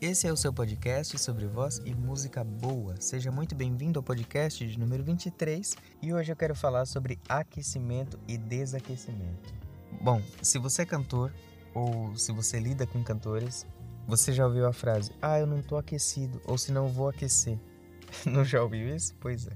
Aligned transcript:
Esse 0.00 0.26
é 0.26 0.32
o 0.32 0.36
seu 0.36 0.50
podcast 0.50 1.18
sobre 1.18 1.46
voz 1.46 1.76
e 1.84 1.94
música 1.94 2.42
boa. 2.42 2.98
Seja 2.98 3.30
muito 3.30 3.54
bem-vindo 3.54 3.98
ao 3.98 4.02
podcast 4.02 4.66
de 4.66 4.78
número 4.78 5.04
23 5.04 5.76
e 6.00 6.14
hoje 6.14 6.32
eu 6.32 6.36
quero 6.36 6.54
falar 6.54 6.86
sobre 6.86 7.18
aquecimento 7.28 8.18
e 8.26 8.38
desaquecimento. 8.38 9.52
Bom, 10.00 10.22
se 10.40 10.58
você 10.58 10.82
é 10.82 10.86
cantor 10.86 11.30
ou 11.74 12.16
se 12.16 12.32
você 12.32 12.58
lida 12.58 12.86
com 12.86 13.04
cantores, 13.04 13.66
você 14.08 14.32
já 14.32 14.46
ouviu 14.46 14.66
a 14.66 14.72
frase: 14.72 15.12
Ah, 15.20 15.38
eu 15.38 15.46
não 15.46 15.60
tô 15.60 15.76
aquecido, 15.76 16.40
ou 16.46 16.56
se 16.56 16.72
não 16.72 16.88
vou 16.88 17.10
aquecer. 17.10 17.58
não 18.24 18.42
já 18.42 18.62
ouviu 18.62 18.96
isso? 18.96 19.14
Pois 19.20 19.48
é. 19.48 19.52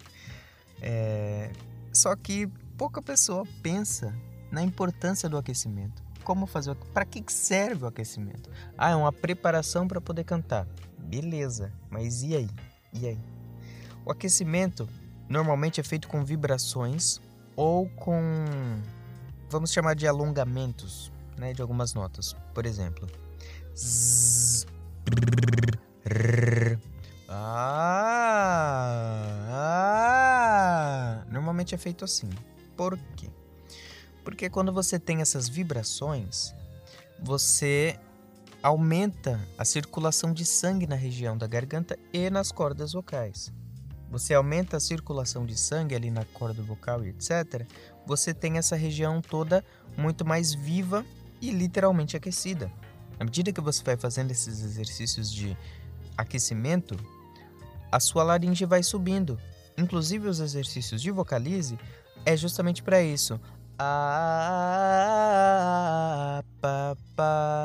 é. 0.83 1.53
Só 1.91 2.15
que 2.15 2.47
pouca 2.77 3.01
pessoa 3.01 3.47
pensa 3.63 4.15
na 4.53 4.63
importância 4.63 5.27
do 5.27 5.39
aquecimento 5.39 6.04
como 6.25 6.47
fazer, 6.47 6.75
para 6.93 7.05
que 7.05 7.23
serve 7.29 7.85
o 7.85 7.87
aquecimento? 7.87 8.51
Ah, 8.77 8.91
é 8.91 8.97
uma 8.97 9.13
preparação 9.13 9.87
para 9.87 10.01
poder 10.01 10.25
cantar. 10.25 10.67
Beleza, 10.99 11.73
mas 11.91 12.23
e 12.23 12.35
aí? 12.35 12.51
E 12.93 13.07
aí? 13.07 13.19
O 14.05 14.11
aquecimento 14.11 14.89
normalmente 15.29 15.81
é 15.81 15.85
feito 15.85 16.09
com 16.09 16.25
vibrações 16.25 17.21
ou 17.55 17.89
com 17.91 18.21
vamos 19.49 19.73
chamar 19.73 19.95
de 19.95 20.09
alongamentos, 20.09 21.13
né, 21.39 21.53
de 21.53 21.63
algumas 21.63 21.95
notas. 21.95 22.35
Por 22.53 22.67
exemplo, 22.67 23.07
zzz, 23.77 24.67
ah, 27.29 28.55
ah, 31.21 31.25
normalmente 31.31 31.75
é 31.75 31.79
feito 31.79 32.05
assim. 32.05 32.31
Por 32.77 32.99
quê? 33.17 33.31
Porque 34.25 34.49
quando 34.49 34.73
você 34.73 34.99
tem 34.99 35.21
essas 35.21 35.49
vibrações, 35.49 36.55
você 37.21 37.99
aumenta 38.63 39.39
a 39.59 39.65
circulação 39.65 40.33
de 40.33 40.45
sangue 40.45 40.87
na 40.87 40.97
região 40.97 41.37
da 41.37 41.47
garganta 41.47 41.99
e 42.13 42.31
nas 42.31 42.51
cordas 42.51 42.93
vocais. 42.93 43.53
Você 44.11 44.33
aumenta 44.33 44.77
a 44.77 44.81
circulação 44.81 45.45
de 45.45 45.57
sangue 45.57 45.95
ali 45.95 46.11
na 46.11 46.25
corda 46.25 46.63
vocal 46.63 47.05
e 47.05 47.11
etc. 47.11 47.67
Você 48.07 48.33
tem 48.33 48.59
essa 48.59 48.77
região 48.77 49.21
toda 49.21 49.65
muito 49.99 50.25
mais 50.25 50.55
viva 50.55 51.05
e 51.43 51.51
literalmente 51.51 52.17
aquecida. 52.17 52.73
À 53.19 53.25
medida 53.25 53.53
que 53.53 53.61
você 53.61 53.83
vai 53.83 53.97
fazendo 53.97 54.31
esses 54.31 54.63
exercícios 54.63 55.31
de 55.31 55.57
aquecimento, 56.17 56.97
a 57.93 58.01
sua 58.01 58.23
laringe 58.23 58.65
vai 58.65 58.83
subindo. 58.83 59.39
Inclusive 59.77 60.29
os 60.29 60.41
exercícios 60.41 61.03
de 61.03 61.11
vocalize 61.11 61.79
é 62.25 62.37
justamente 62.37 62.83
para 62.83 63.03
isso. 63.03 63.39
Ah. 63.79 66.43
Ah. 67.43 67.65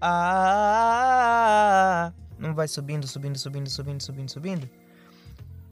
Ah. 0.00 2.12
Não 2.38 2.54
vai 2.54 2.66
subindo, 2.66 3.06
subindo, 3.06 3.38
subindo, 3.38 3.68
subindo, 3.68 4.02
subindo, 4.02 4.30
subindo? 4.30 4.68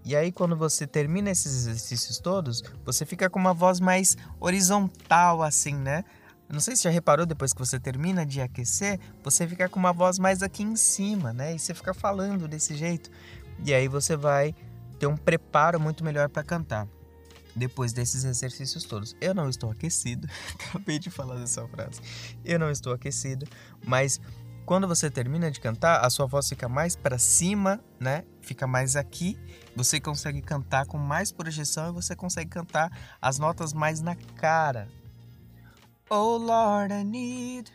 E 0.04 0.16
aí, 0.16 0.32
quando 0.32 0.56
você 0.56 0.86
termina 0.86 1.30
esses 1.30 1.66
exercícios 1.66 2.18
todos, 2.18 2.62
você 2.84 3.04
fica 3.04 3.28
com 3.28 3.38
uma 3.38 3.52
voz 3.52 3.80
mais 3.80 4.16
horizontal, 4.38 5.42
assim, 5.42 5.74
né? 5.74 6.04
Não 6.48 6.60
sei 6.60 6.74
se 6.74 6.84
já 6.84 6.90
reparou, 6.90 7.26
depois 7.26 7.52
que 7.52 7.58
você 7.58 7.78
termina 7.78 8.26
de 8.26 8.40
aquecer, 8.40 8.98
você 9.22 9.46
fica 9.46 9.68
com 9.68 9.78
uma 9.78 9.92
voz 9.92 10.18
mais 10.18 10.42
aqui 10.42 10.62
em 10.62 10.74
cima, 10.74 11.32
né? 11.32 11.54
E 11.54 11.58
você 11.58 11.74
fica 11.74 11.94
falando 11.94 12.48
desse 12.48 12.74
jeito. 12.74 13.10
E 13.64 13.74
aí 13.74 13.88
você 13.88 14.16
vai 14.16 14.54
ter 15.00 15.06
um 15.06 15.16
preparo 15.16 15.80
muito 15.80 16.04
melhor 16.04 16.28
para 16.28 16.44
cantar. 16.44 16.86
Depois 17.56 17.92
desses 17.92 18.22
exercícios 18.22 18.84
todos, 18.84 19.16
eu 19.20 19.34
não 19.34 19.48
estou 19.48 19.70
aquecido. 19.70 20.28
Acabei 20.68 20.98
de 20.98 21.10
falar 21.10 21.36
dessa 21.36 21.66
frase. 21.66 22.00
Eu 22.44 22.58
não 22.58 22.70
estou 22.70 22.92
aquecido, 22.92 23.46
mas 23.84 24.20
quando 24.66 24.86
você 24.86 25.10
termina 25.10 25.50
de 25.50 25.58
cantar, 25.58 26.04
a 26.04 26.10
sua 26.10 26.26
voz 26.26 26.48
fica 26.48 26.68
mais 26.68 26.94
para 26.94 27.18
cima, 27.18 27.80
né? 27.98 28.24
Fica 28.42 28.66
mais 28.66 28.94
aqui. 28.94 29.36
Você 29.74 29.98
consegue 29.98 30.42
cantar 30.42 30.86
com 30.86 30.98
mais 30.98 31.32
projeção 31.32 31.88
e 31.88 31.92
você 31.92 32.14
consegue 32.14 32.50
cantar 32.50 32.90
as 33.20 33.38
notas 33.38 33.72
mais 33.72 34.00
na 34.00 34.14
cara. 34.14 34.86
Oh 36.10 36.36
Lord, 36.36 36.92
I 36.92 37.04
need, 37.04 37.72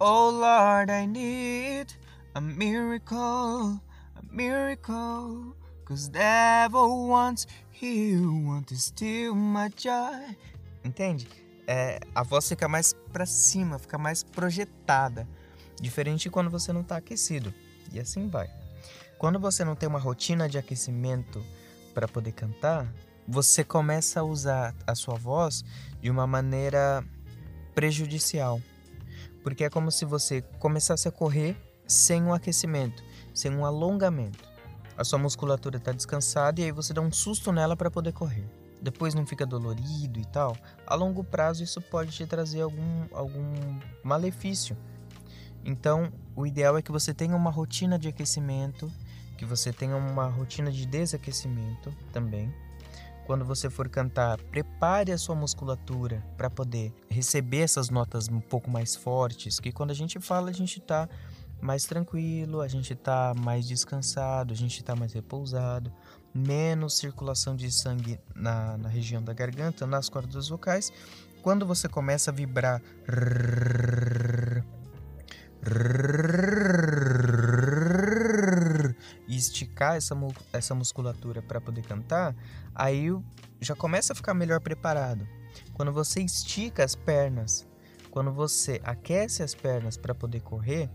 oh 0.00 0.30
Lord, 0.30 0.90
I 0.90 1.06
need 1.06 1.98
a 2.34 2.40
miracle, 2.40 3.80
a 4.16 4.22
miracle. 4.30 5.63
Cause 5.84 6.08
devil 6.08 7.08
wants, 7.08 7.46
he 7.70 8.16
wants 8.16 8.68
to 8.68 8.74
steal 8.74 9.34
my 9.34 9.68
joy. 9.76 10.34
Entende? 10.82 11.28
É, 11.66 12.00
a 12.14 12.22
voz 12.22 12.48
fica 12.48 12.66
mais 12.66 12.94
para 13.12 13.26
cima, 13.26 13.78
fica 13.78 13.98
mais 13.98 14.22
projetada. 14.22 15.28
Diferente 15.78 16.30
quando 16.30 16.48
você 16.48 16.72
não 16.72 16.80
está 16.80 16.96
aquecido. 16.96 17.52
E 17.92 18.00
assim 18.00 18.28
vai. 18.28 18.50
Quando 19.18 19.38
você 19.38 19.62
não 19.62 19.76
tem 19.76 19.86
uma 19.86 19.98
rotina 19.98 20.48
de 20.48 20.56
aquecimento 20.56 21.44
para 21.92 22.08
poder 22.08 22.32
cantar, 22.32 22.90
você 23.28 23.62
começa 23.62 24.20
a 24.20 24.24
usar 24.24 24.74
a 24.86 24.94
sua 24.94 25.16
voz 25.16 25.62
de 26.00 26.08
uma 26.08 26.26
maneira 26.26 27.04
prejudicial. 27.74 28.58
Porque 29.42 29.64
é 29.64 29.70
como 29.70 29.90
se 29.90 30.06
você 30.06 30.40
começasse 30.58 31.06
a 31.06 31.12
correr 31.12 31.54
sem 31.86 32.22
um 32.22 32.32
aquecimento, 32.32 33.02
sem 33.34 33.54
um 33.54 33.66
alongamento 33.66 34.53
a 34.96 35.04
sua 35.04 35.18
musculatura 35.18 35.76
está 35.76 35.92
descansada 35.92 36.60
e 36.60 36.64
aí 36.64 36.72
você 36.72 36.92
dá 36.92 37.00
um 37.00 37.12
susto 37.12 37.52
nela 37.52 37.76
para 37.76 37.90
poder 37.90 38.12
correr. 38.12 38.46
Depois 38.80 39.14
não 39.14 39.26
fica 39.26 39.46
dolorido 39.46 40.20
e 40.20 40.24
tal. 40.26 40.56
A 40.86 40.94
longo 40.94 41.24
prazo 41.24 41.64
isso 41.64 41.80
pode 41.80 42.12
te 42.12 42.26
trazer 42.26 42.60
algum, 42.60 43.06
algum 43.12 43.78
malefício. 44.02 44.76
Então, 45.64 46.12
o 46.36 46.46
ideal 46.46 46.76
é 46.76 46.82
que 46.82 46.92
você 46.92 47.14
tenha 47.14 47.34
uma 47.34 47.50
rotina 47.50 47.98
de 47.98 48.08
aquecimento, 48.08 48.92
que 49.38 49.44
você 49.44 49.72
tenha 49.72 49.96
uma 49.96 50.28
rotina 50.28 50.70
de 50.70 50.84
desaquecimento 50.84 51.94
também. 52.12 52.52
Quando 53.26 53.42
você 53.44 53.70
for 53.70 53.88
cantar, 53.88 54.38
prepare 54.38 55.10
a 55.10 55.16
sua 55.16 55.34
musculatura 55.34 56.22
para 56.36 56.50
poder 56.50 56.92
receber 57.08 57.60
essas 57.60 57.88
notas 57.88 58.28
um 58.28 58.40
pouco 58.40 58.70
mais 58.70 58.94
fortes, 58.94 59.58
que 59.58 59.72
quando 59.72 59.92
a 59.92 59.94
gente 59.94 60.20
fala, 60.20 60.50
a 60.50 60.52
gente 60.52 60.78
está 60.78 61.08
mais 61.64 61.84
tranquilo, 61.84 62.60
a 62.60 62.68
gente 62.68 62.92
está 62.92 63.32
mais 63.34 63.66
descansado, 63.66 64.52
a 64.52 64.56
gente 64.56 64.80
está 64.80 64.94
mais 64.94 65.14
repousado, 65.14 65.90
menos 66.34 66.98
circulação 66.98 67.56
de 67.56 67.72
sangue 67.72 68.20
na, 68.36 68.76
na 68.76 68.88
região 68.90 69.22
da 69.22 69.32
garganta, 69.32 69.86
nas 69.86 70.10
cordas 70.10 70.50
vocais. 70.50 70.92
Quando 71.42 71.64
você 71.64 71.88
começa 71.88 72.30
a 72.30 72.34
vibrar 72.34 72.82
e 79.26 79.34
esticar 79.34 79.96
essa, 79.96 80.14
essa 80.52 80.74
musculatura 80.74 81.40
para 81.40 81.62
poder 81.62 81.80
cantar, 81.80 82.36
aí 82.74 83.08
já 83.58 83.74
começa 83.74 84.12
a 84.12 84.16
ficar 84.16 84.34
melhor 84.34 84.60
preparado. 84.60 85.26
Quando 85.72 85.92
você 85.94 86.20
estica 86.20 86.84
as 86.84 86.94
pernas, 86.94 87.66
quando 88.10 88.30
você 88.30 88.82
aquece 88.84 89.42
as 89.42 89.54
pernas 89.54 89.96
para 89.96 90.14
poder 90.14 90.40
correr, 90.40 90.90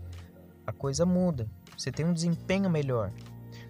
a 0.70 0.72
coisa 0.72 1.04
muda. 1.04 1.48
Você 1.76 1.92
tem 1.92 2.06
um 2.06 2.12
desempenho 2.12 2.70
melhor. 2.70 3.12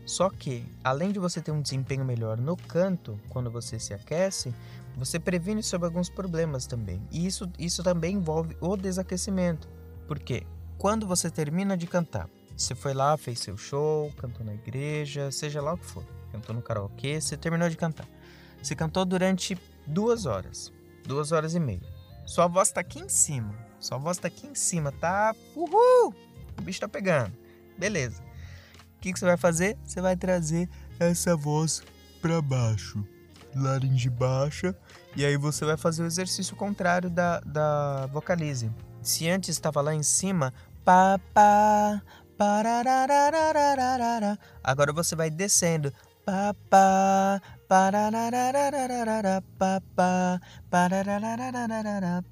Só 0.04 0.28
que, 0.28 0.64
além 0.82 1.12
de 1.12 1.18
você 1.18 1.40
ter 1.40 1.50
um 1.50 1.62
desempenho 1.62 2.04
melhor 2.04 2.38
no 2.38 2.56
canto, 2.56 3.18
quando 3.28 3.50
você 3.50 3.78
se 3.78 3.94
aquece, 3.94 4.54
você 4.96 5.18
previne 5.18 5.62
sobre 5.62 5.86
alguns 5.86 6.08
problemas 6.08 6.66
também. 6.66 7.00
E 7.10 7.26
isso, 7.26 7.50
isso 7.58 7.82
também 7.82 8.16
envolve 8.16 8.56
o 8.60 8.76
desaquecimento. 8.76 9.68
Porque 10.08 10.46
quando 10.76 11.06
você 11.06 11.30
termina 11.30 11.76
de 11.76 11.86
cantar, 11.86 12.28
você 12.56 12.74
foi 12.74 12.92
lá, 12.92 13.16
fez 13.16 13.38
seu 13.38 13.56
show, 13.56 14.12
cantou 14.18 14.44
na 14.44 14.54
igreja, 14.54 15.30
seja 15.30 15.62
lá 15.62 15.74
o 15.74 15.78
que 15.78 15.86
for, 15.86 16.04
cantou 16.32 16.54
no 16.54 16.60
karaokê, 16.60 17.20
você 17.20 17.36
terminou 17.36 17.68
de 17.68 17.76
cantar. 17.76 18.08
Você 18.62 18.74
cantou 18.74 19.04
durante 19.04 19.56
duas 19.86 20.26
horas, 20.26 20.72
duas 21.06 21.32
horas 21.32 21.54
e 21.54 21.60
meia. 21.60 21.80
Sua 22.26 22.46
voz 22.46 22.68
está 22.68 22.80
aqui 22.80 23.00
em 23.00 23.08
cima, 23.08 23.54
sua 23.78 23.96
voz 23.96 24.16
está 24.16 24.28
aqui 24.28 24.46
em 24.46 24.54
cima, 24.54 24.92
tá? 24.92 25.34
Uhul! 25.56 26.14
O 26.60 26.62
bicho 26.62 26.80
tá 26.80 26.88
pegando. 26.88 27.32
Beleza. 27.78 28.22
O 28.96 29.00
que, 29.00 29.12
que 29.12 29.18
você 29.18 29.24
vai 29.24 29.36
fazer? 29.36 29.76
Você 29.84 30.00
vai 30.00 30.16
trazer 30.16 30.68
essa 30.98 31.34
voz 31.34 31.82
para 32.20 32.40
baixo. 32.40 33.04
Laringe 33.54 34.10
baixa. 34.10 34.76
E 35.16 35.24
aí 35.24 35.36
você 35.36 35.64
vai 35.64 35.76
fazer 35.76 36.02
o 36.02 36.06
exercício 36.06 36.54
contrário 36.54 37.10
da, 37.10 37.40
da 37.40 38.06
vocalize. 38.12 38.70
Se 39.02 39.28
antes 39.28 39.48
estava 39.48 39.80
lá 39.80 39.94
em 39.94 40.02
cima, 40.02 40.52
pá, 40.84 41.18
pá, 41.32 42.02
agora 44.62 44.92
você 44.92 45.16
vai 45.16 45.30
descendo. 45.30 45.92
Pá, 46.24 46.54
pá, 46.68 47.40
pá, 47.66 47.90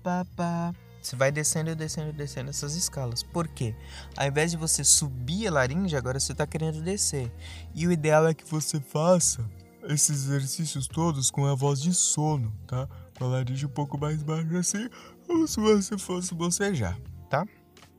pá, 0.03 0.27
pá. 0.37 0.88
Você 1.09 1.17
vai 1.17 1.33
descendo, 1.33 1.75
descendo, 1.75 2.13
descendo 2.13 2.51
essas 2.51 2.75
escalas. 2.75 3.23
Por 3.23 3.49
quê? 3.49 3.75
Ao 4.15 4.27
invés 4.27 4.51
de 4.51 4.59
você 4.59 4.85
subir 4.85 5.49
a 5.49 5.51
laringe, 5.51 5.97
agora 5.97 6.21
você 6.21 6.33
está 6.33 6.47
querendo 6.47 6.83
descer. 6.83 7.33
E 7.75 7.87
o 7.87 7.93
ideal 7.93 8.29
é 8.29 8.35
que 8.35 8.45
você 8.45 8.79
faça 8.79 9.43
esses 9.85 10.27
exercícios 10.27 10.87
todos 10.87 11.31
com 11.31 11.47
a 11.47 11.55
voz 11.55 11.81
de 11.81 11.95
sono, 11.95 12.53
tá? 12.67 12.87
Com 13.17 13.25
a 13.25 13.29
laringe 13.29 13.65
um 13.65 13.71
pouco 13.71 13.97
mais 13.97 14.23
baixa 14.23 14.59
assim. 14.59 14.91
como 15.27 15.49
se 15.49 15.59
você 15.59 15.97
fosse 15.97 16.35
bocejar, 16.35 17.01
tá? 17.31 17.47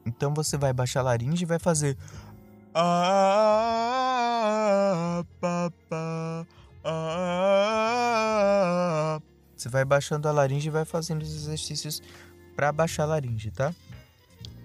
Então 0.06 0.31
você 0.31 0.56
vai 0.56 0.71
baixar 0.71 1.00
a 1.00 1.03
laringe 1.03 1.41
e 1.41 1.47
vai 1.47 1.57
fazer. 1.57 1.97
Você 9.57 9.67
vai 9.67 9.83
baixando 9.83 10.27
a 10.27 10.31
laringe 10.31 10.67
e 10.67 10.71
vai 10.71 10.85
fazendo 10.85 11.23
os 11.23 11.35
exercícios 11.35 12.03
para 12.59 12.73
baixar 12.73 13.03
a 13.03 13.06
laringe, 13.06 13.51
tá? 13.51 13.73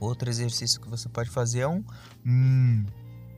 Outro 0.01 0.29
exercício 0.29 0.81
que 0.81 0.89
você 0.89 1.09
pode 1.09 1.31
fazer 1.31 1.61
é 1.61 1.69
um 1.69 1.85
hum, 2.27 2.85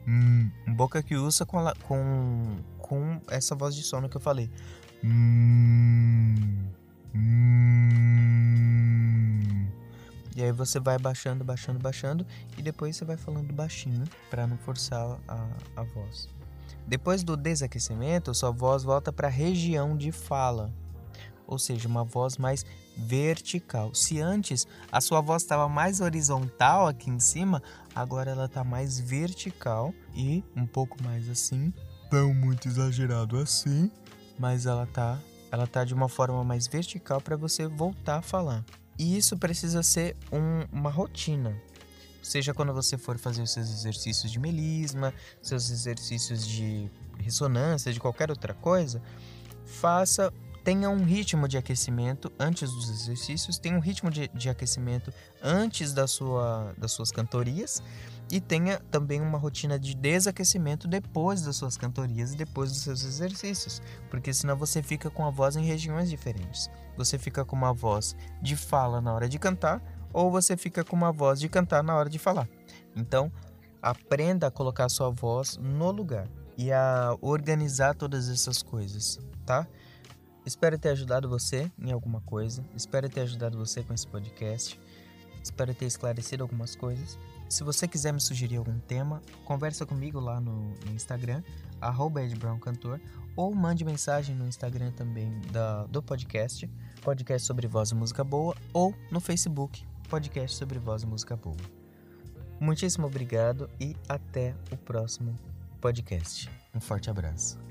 hum, 0.08 0.50
um 0.66 0.74
boca 0.74 1.02
que 1.02 1.14
usa 1.14 1.44
com, 1.44 1.58
com, 1.86 2.56
com 2.78 3.20
essa 3.28 3.54
voz 3.54 3.76
de 3.76 3.82
sono 3.82 4.08
que 4.08 4.16
eu 4.16 4.20
falei. 4.20 4.50
Hum, 5.04 6.34
hum. 7.14 7.36
E 10.34 10.42
aí 10.42 10.52
você 10.52 10.80
vai 10.80 10.98
baixando, 10.98 11.44
baixando, 11.44 11.78
baixando 11.78 12.26
e 12.56 12.62
depois 12.62 12.96
você 12.96 13.04
vai 13.04 13.18
falando 13.18 13.52
baixinho 13.52 14.04
para 14.30 14.46
não 14.46 14.56
forçar 14.56 15.18
a, 15.28 15.48
a 15.76 15.82
voz. 15.82 16.30
Depois 16.86 17.22
do 17.22 17.36
desaquecimento, 17.36 18.34
sua 18.34 18.52
voz 18.52 18.84
volta 18.84 19.12
para 19.12 19.28
a 19.28 19.30
região 19.30 19.94
de 19.94 20.10
fala, 20.12 20.72
ou 21.46 21.58
seja, 21.58 21.88
uma 21.88 22.04
voz 22.04 22.36
mais 22.36 22.64
vertical. 22.96 23.94
Se 23.94 24.20
antes 24.20 24.66
a 24.90 25.00
sua 25.00 25.20
voz 25.20 25.42
estava 25.42 25.68
mais 25.68 26.00
horizontal 26.00 26.86
aqui 26.86 27.10
em 27.10 27.20
cima, 27.20 27.62
agora 27.94 28.30
ela 28.30 28.46
está 28.46 28.64
mais 28.64 28.98
vertical 28.98 29.92
e 30.14 30.42
um 30.56 30.66
pouco 30.66 31.02
mais 31.02 31.28
assim, 31.28 31.72
não 32.10 32.32
muito 32.32 32.68
exagerado 32.68 33.38
assim, 33.38 33.90
mas 34.38 34.66
ela 34.66 34.86
tá, 34.86 35.18
ela 35.50 35.66
tá 35.66 35.84
de 35.84 35.94
uma 35.94 36.08
forma 36.08 36.42
mais 36.44 36.66
vertical 36.66 37.20
para 37.20 37.36
você 37.36 37.66
voltar 37.66 38.18
a 38.18 38.22
falar. 38.22 38.64
E 38.98 39.16
isso 39.16 39.36
precisa 39.36 39.82
ser 39.82 40.16
um, 40.32 40.64
uma 40.72 40.90
rotina. 40.90 41.54
Seja 42.22 42.54
quando 42.54 42.72
você 42.72 42.96
for 42.96 43.18
fazer 43.18 43.42
os 43.42 43.52
seus 43.52 43.68
exercícios 43.68 44.32
de 44.32 44.40
melisma, 44.40 45.14
seus 45.40 45.70
exercícios 45.70 46.46
de 46.46 46.90
ressonância, 47.18 47.92
de 47.92 48.00
qualquer 48.00 48.30
outra 48.30 48.52
coisa, 48.54 49.00
faça 49.64 50.32
tenha 50.66 50.90
um 50.90 51.04
ritmo 51.04 51.46
de 51.46 51.56
aquecimento 51.56 52.28
antes 52.40 52.72
dos 52.72 52.90
exercícios, 52.90 53.56
tenha 53.56 53.76
um 53.76 53.80
ritmo 53.80 54.10
de, 54.10 54.26
de 54.34 54.50
aquecimento 54.50 55.14
antes 55.40 55.92
da 55.92 56.08
sua, 56.08 56.74
das 56.76 56.90
suas 56.90 57.12
cantorias 57.12 57.80
e 58.32 58.40
tenha 58.40 58.80
também 58.90 59.20
uma 59.20 59.38
rotina 59.38 59.78
de 59.78 59.94
desaquecimento 59.94 60.88
depois 60.88 61.42
das 61.42 61.54
suas 61.54 61.76
cantorias 61.76 62.32
e 62.32 62.36
depois 62.36 62.72
dos 62.72 62.80
seus 62.80 63.04
exercícios, 63.04 63.80
porque 64.10 64.34
senão 64.34 64.56
você 64.56 64.82
fica 64.82 65.08
com 65.08 65.24
a 65.24 65.30
voz 65.30 65.54
em 65.54 65.64
regiões 65.64 66.10
diferentes. 66.10 66.68
Você 66.96 67.16
fica 67.16 67.44
com 67.44 67.54
uma 67.54 67.72
voz 67.72 68.16
de 68.42 68.56
fala 68.56 69.00
na 69.00 69.14
hora 69.14 69.28
de 69.28 69.38
cantar 69.38 69.80
ou 70.12 70.32
você 70.32 70.56
fica 70.56 70.82
com 70.82 70.96
uma 70.96 71.12
voz 71.12 71.38
de 71.38 71.48
cantar 71.48 71.84
na 71.84 71.94
hora 71.94 72.10
de 72.10 72.18
falar. 72.18 72.48
Então, 72.96 73.30
aprenda 73.80 74.48
a 74.48 74.50
colocar 74.50 74.86
a 74.86 74.88
sua 74.88 75.10
voz 75.10 75.56
no 75.58 75.92
lugar 75.92 76.26
e 76.58 76.72
a 76.72 77.16
organizar 77.20 77.94
todas 77.94 78.28
essas 78.28 78.64
coisas, 78.64 79.20
tá? 79.44 79.64
Espero 80.46 80.78
ter 80.78 80.90
ajudado 80.90 81.28
você 81.28 81.70
em 81.76 81.90
alguma 81.90 82.20
coisa. 82.20 82.64
Espero 82.74 83.08
ter 83.08 83.22
ajudado 83.22 83.58
você 83.58 83.82
com 83.82 83.92
esse 83.92 84.06
podcast. 84.06 84.80
Espero 85.42 85.74
ter 85.74 85.86
esclarecido 85.86 86.44
algumas 86.44 86.76
coisas. 86.76 87.18
Se 87.48 87.64
você 87.64 87.86
quiser 87.88 88.12
me 88.12 88.20
sugerir 88.20 88.56
algum 88.56 88.78
tema, 88.78 89.20
conversa 89.44 89.84
comigo 89.84 90.20
lá 90.20 90.40
no, 90.40 90.70
no 90.84 90.92
Instagram, 90.92 91.42
@edbrowncantor, 92.22 93.00
ou 93.36 93.54
mande 93.54 93.84
mensagem 93.84 94.34
no 94.34 94.46
Instagram 94.46 94.92
também 94.92 95.40
da, 95.52 95.84
do 95.86 96.02
podcast, 96.02 96.70
podcast 97.02 97.46
sobre 97.46 97.66
voz 97.66 97.90
e 97.90 97.94
música 97.94 98.24
boa, 98.24 98.56
ou 98.72 98.94
no 99.10 99.20
Facebook, 99.20 99.84
podcast 100.08 100.56
sobre 100.56 100.78
voz 100.78 101.02
e 101.02 101.06
música 101.06 101.36
boa. 101.36 101.56
Muitíssimo 102.60 103.06
obrigado 103.06 103.68
e 103.80 103.96
até 104.08 104.54
o 104.72 104.76
próximo 104.76 105.38
podcast. 105.80 106.48
Um 106.74 106.80
forte 106.80 107.10
abraço. 107.10 107.65